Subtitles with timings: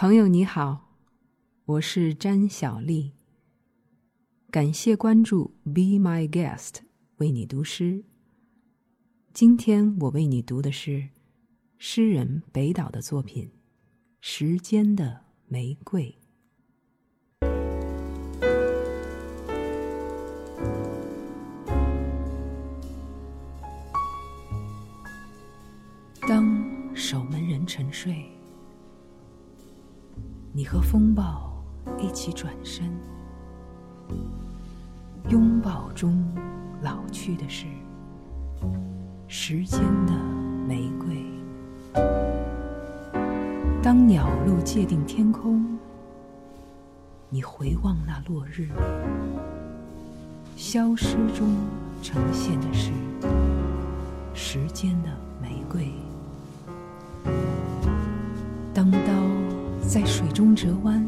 [0.00, 0.96] 朋友你好，
[1.66, 3.12] 我是詹小丽。
[4.50, 6.76] 感谢关注，Be My Guest，
[7.18, 8.02] 为你读诗。
[9.34, 11.10] 今天我为你读的是
[11.76, 13.48] 诗人北岛的作品
[14.22, 16.16] 《时间的玫瑰》。
[26.26, 28.24] 当守门人沉睡，
[30.60, 31.50] 你和风暴
[31.98, 32.84] 一起转身，
[35.30, 36.22] 拥抱中
[36.82, 37.64] 老去的是
[39.26, 40.12] 时间的
[40.68, 41.24] 玫瑰。
[43.82, 45.64] 当鸟路界定天空，
[47.30, 48.68] 你回望那落日，
[50.56, 51.56] 消失中
[52.02, 52.90] 呈现的是
[60.32, 61.04] 中折弯，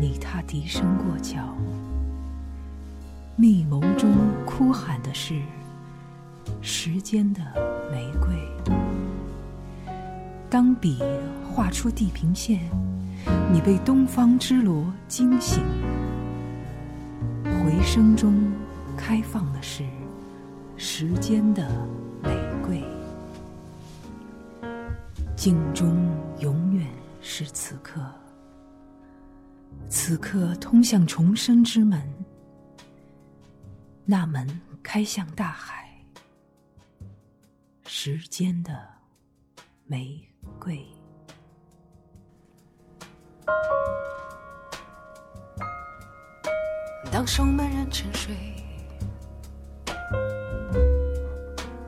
[0.00, 1.56] 你踏笛声过桥，
[3.36, 4.12] 密谋中
[4.44, 5.40] 哭喊的是
[6.60, 7.40] 时间的
[7.90, 8.34] 玫瑰。
[10.50, 11.02] 当笔
[11.48, 12.60] 画出地平线，
[13.52, 15.62] 你被东方之螺惊醒，
[17.44, 18.34] 回声中
[18.96, 19.84] 开放的是
[20.76, 21.68] 时间的
[22.22, 22.30] 玫
[22.64, 22.82] 瑰。
[25.36, 25.96] 镜中
[26.40, 26.86] 永远
[27.26, 28.00] 是此刻，
[29.88, 32.00] 此刻通向重生之门，
[34.04, 34.46] 那门
[34.82, 35.88] 开向大海，
[37.86, 38.86] 时间的
[39.86, 40.22] 玫
[40.60, 40.86] 瑰。
[47.10, 48.36] 当守门人沉睡，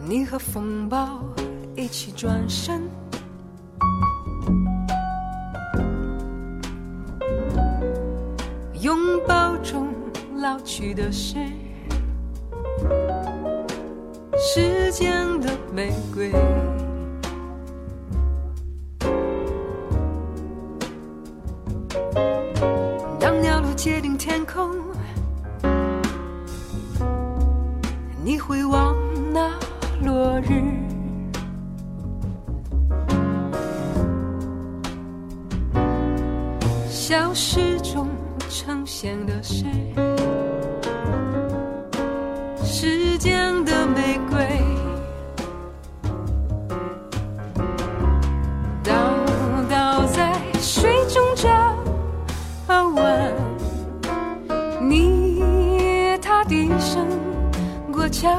[0.00, 1.22] 你和风暴
[1.76, 2.90] 一起转身。
[9.08, 9.88] 拥抱中
[10.36, 11.36] 老去的是
[14.36, 16.30] 时间的玫瑰。
[23.18, 24.76] 当鸟路接近天空，
[28.22, 28.94] 你回望
[29.32, 29.50] 那
[30.04, 30.62] 落日。
[36.90, 38.06] 消失中
[38.50, 39.64] 呈现的是
[42.64, 44.62] 时间的玫瑰，
[48.82, 48.92] 倒
[49.68, 51.48] 倒在水中折
[52.66, 53.32] 弯，
[54.80, 57.06] 你踏笛声
[57.92, 58.30] 过桥。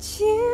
[0.00, 0.49] 情